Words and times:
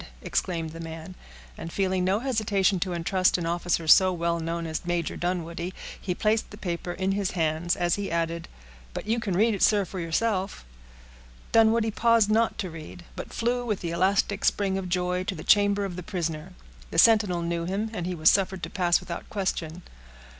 exclaimed 0.23 0.71
the 0.71 0.79
man; 0.79 1.13
and 1.59 1.71
feeling 1.71 2.03
no 2.03 2.21
hesitation 2.21 2.79
to 2.79 2.91
intrust 2.91 3.37
an 3.37 3.45
officer 3.45 3.87
so 3.87 4.11
well 4.11 4.39
known 4.39 4.65
as 4.65 4.83
Major 4.83 5.15
Dunwoodie, 5.15 5.75
he 6.01 6.15
placed 6.15 6.49
the 6.49 6.57
paper 6.57 6.91
in 6.93 7.11
his 7.11 7.33
hands, 7.37 7.75
as 7.75 7.93
he 7.97 8.09
added, 8.09 8.47
"but 8.95 9.05
you 9.05 9.19
can 9.19 9.35
read 9.35 9.53
it, 9.53 9.61
sir, 9.61 9.85
for 9.85 9.99
yourself." 9.99 10.65
Dunwoodie 11.51 11.91
paused 11.91 12.31
not 12.31 12.57
to 12.57 12.71
read; 12.71 13.03
but 13.15 13.31
flew, 13.31 13.63
with 13.63 13.81
the 13.81 13.91
elastic 13.91 14.43
spring 14.43 14.75
of 14.75 14.89
joy, 14.89 15.23
to 15.25 15.35
the 15.35 15.43
chamber 15.43 15.85
of 15.85 15.95
the 15.95 16.01
prisoner. 16.01 16.53
The 16.89 16.97
sentinel 16.97 17.43
knew 17.43 17.65
him, 17.65 17.91
and 17.93 18.07
he 18.07 18.15
was 18.15 18.31
suffered 18.31 18.63
to 18.63 18.71
pass 18.71 18.99
without 19.01 19.29
question. 19.29 19.83